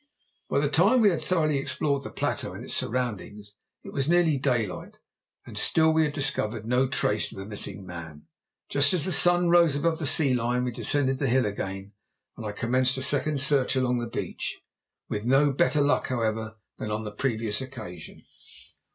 By 0.49 0.57
the 0.59 0.67
time 0.67 1.01
we 1.01 1.11
had 1.11 1.21
thoroughly 1.21 1.59
explored 1.59 2.01
the 2.01 2.09
plateau 2.09 2.53
and 2.53 2.63
its 2.65 2.73
surroundings 2.73 3.53
it 3.83 3.93
was 3.93 4.09
nearly 4.09 4.35
daylight, 4.35 4.97
and 5.45 5.59
still 5.59 5.91
we 5.93 6.05
had 6.05 6.11
discovered 6.13 6.65
no 6.65 6.87
trace 6.87 7.31
of 7.31 7.37
the 7.37 7.45
missing 7.45 7.85
man. 7.85 8.23
Just 8.67 8.95
as 8.95 9.05
the 9.05 9.11
sun 9.11 9.49
rose 9.51 9.75
above 9.75 9.99
the 9.99 10.07
sea 10.07 10.33
line 10.33 10.63
we 10.63 10.71
descended 10.71 11.19
the 11.19 11.29
hill 11.29 11.45
again 11.45 11.91
and 12.35 12.55
commenced 12.55 12.97
a 12.97 13.03
second 13.03 13.41
search 13.41 13.75
along 13.75 13.99
the 13.99 14.07
beach, 14.07 14.61
with 15.07 15.23
no 15.27 15.51
better 15.51 15.81
luck, 15.81 16.07
however, 16.07 16.55
than 16.79 16.89
on 16.89 17.03
the 17.03 17.11
previous 17.11 17.61
occasion. 17.61 18.23